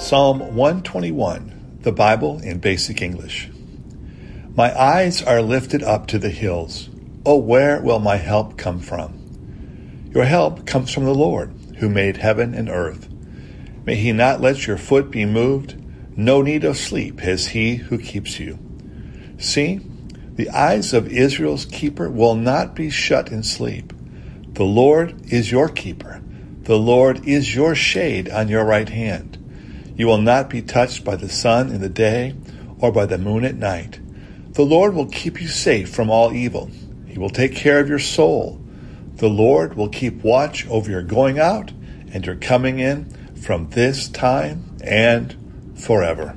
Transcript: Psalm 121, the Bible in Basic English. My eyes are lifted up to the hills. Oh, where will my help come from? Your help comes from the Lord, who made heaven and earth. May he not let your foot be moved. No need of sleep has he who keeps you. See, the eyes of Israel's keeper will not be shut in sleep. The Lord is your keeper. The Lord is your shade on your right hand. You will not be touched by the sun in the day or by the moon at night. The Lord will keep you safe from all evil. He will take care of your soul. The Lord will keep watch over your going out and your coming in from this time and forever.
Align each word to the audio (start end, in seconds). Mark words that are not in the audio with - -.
Psalm 0.00 0.56
121, 0.56 1.80
the 1.82 1.92
Bible 1.92 2.40
in 2.40 2.58
Basic 2.58 3.02
English. 3.02 3.50
My 4.56 4.76
eyes 4.76 5.22
are 5.22 5.42
lifted 5.42 5.82
up 5.82 6.06
to 6.06 6.18
the 6.18 6.30
hills. 6.30 6.88
Oh, 7.26 7.36
where 7.36 7.82
will 7.82 7.98
my 7.98 8.16
help 8.16 8.56
come 8.56 8.80
from? 8.80 10.08
Your 10.14 10.24
help 10.24 10.66
comes 10.66 10.90
from 10.90 11.04
the 11.04 11.14
Lord, 11.14 11.54
who 11.76 11.90
made 11.90 12.16
heaven 12.16 12.54
and 12.54 12.70
earth. 12.70 13.10
May 13.84 13.96
he 13.96 14.10
not 14.12 14.40
let 14.40 14.66
your 14.66 14.78
foot 14.78 15.10
be 15.10 15.26
moved. 15.26 15.76
No 16.16 16.40
need 16.40 16.64
of 16.64 16.78
sleep 16.78 17.20
has 17.20 17.48
he 17.48 17.76
who 17.76 17.98
keeps 17.98 18.40
you. 18.40 18.58
See, 19.38 19.80
the 20.32 20.48
eyes 20.48 20.94
of 20.94 21.12
Israel's 21.12 21.66
keeper 21.66 22.10
will 22.10 22.34
not 22.34 22.74
be 22.74 22.88
shut 22.88 23.30
in 23.30 23.42
sleep. 23.42 23.92
The 24.54 24.64
Lord 24.64 25.30
is 25.30 25.52
your 25.52 25.68
keeper. 25.68 26.22
The 26.62 26.78
Lord 26.78 27.28
is 27.28 27.54
your 27.54 27.74
shade 27.74 28.30
on 28.30 28.48
your 28.48 28.64
right 28.64 28.88
hand. 28.88 29.36
You 30.00 30.06
will 30.06 30.22
not 30.22 30.48
be 30.48 30.62
touched 30.62 31.04
by 31.04 31.16
the 31.16 31.28
sun 31.28 31.68
in 31.68 31.82
the 31.82 31.90
day 31.90 32.34
or 32.78 32.90
by 32.90 33.04
the 33.04 33.18
moon 33.18 33.44
at 33.44 33.56
night. 33.56 34.00
The 34.52 34.62
Lord 34.62 34.94
will 34.94 35.04
keep 35.04 35.42
you 35.42 35.46
safe 35.46 35.90
from 35.90 36.08
all 36.08 36.32
evil. 36.32 36.70
He 37.06 37.18
will 37.18 37.28
take 37.28 37.54
care 37.54 37.80
of 37.80 37.88
your 37.90 37.98
soul. 37.98 38.58
The 39.16 39.28
Lord 39.28 39.74
will 39.74 39.90
keep 39.90 40.22
watch 40.24 40.66
over 40.68 40.90
your 40.90 41.02
going 41.02 41.38
out 41.38 41.72
and 42.14 42.24
your 42.24 42.36
coming 42.36 42.78
in 42.78 43.10
from 43.34 43.68
this 43.68 44.08
time 44.08 44.74
and 44.82 45.36
forever. 45.76 46.34